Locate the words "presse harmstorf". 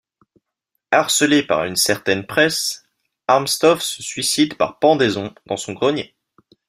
2.25-3.83